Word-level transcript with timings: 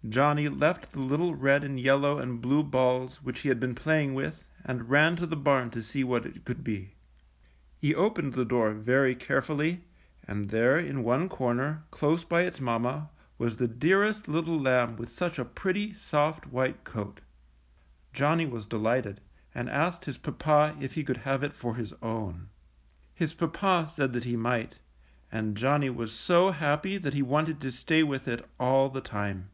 ''Johnny 0.20 0.48
left 0.48 0.92
the 0.92 0.98
little 0.98 1.34
red 1.34 1.62
and 1.62 1.78
yellow 1.78 2.16
and 2.16 2.40
blue 2.40 2.62
balls 2.64 3.22
which 3.22 3.40
he 3.40 3.50
had 3.50 3.60
been 3.60 3.74
playing 3.74 4.14
with 4.14 4.46
and 4.64 4.88
ran 4.88 5.14
to 5.14 5.26
the 5.26 5.36
barn 5.36 5.68
to 5.68 5.82
see 5.82 6.02
what 6.02 6.24
it 6.24 6.42
could 6.46 6.64
be. 6.64 6.94
He 7.78 7.94
opened 7.94 8.32
the 8.32 8.46
door 8.46 8.72
very 8.72 9.14
carefully, 9.14 9.84
and 10.26 10.48
there 10.48 10.78
in 10.78 11.04
one 11.04 11.28
corner, 11.28 11.84
close 11.90 12.24
by 12.24 12.42
its 12.42 12.58
mamma, 12.62 13.10
was 13.36 13.58
the 13.58 13.68
dearest 13.68 14.26
little 14.26 14.58
lamb 14.58 14.96
with 14.96 15.10
such 15.10 15.38
a 15.38 15.44
pretty, 15.44 15.92
soft, 15.92 16.46
NANNIE'S 16.46 16.76
COAT. 16.82 16.94
149 16.94 17.04
white 17.04 17.12
coat. 17.12 17.20
Johnny 18.14 18.46
was 18.46 18.64
delighted, 18.64 19.20
and 19.54 19.68
asked 19.68 20.06
his 20.06 20.16
papa 20.16 20.78
if 20.80 20.94
he 20.94 21.04
could 21.04 21.18
have 21.18 21.42
it 21.42 21.52
for 21.52 21.74
his 21.74 21.92
own. 22.00 22.48
His 23.12 23.34
papa 23.34 23.86
said 23.92 24.14
that 24.14 24.24
he 24.24 24.34
might, 24.34 24.76
and 25.30 25.58
Johnny 25.58 25.90
was 25.90 26.12
so 26.14 26.52
happy 26.52 26.96
that 26.96 27.12
he 27.12 27.20
wanted 27.20 27.60
to 27.60 27.70
stay 27.70 28.02
with 28.02 28.26
it 28.28 28.42
all 28.58 28.88
the 28.88 29.02
time. 29.02 29.50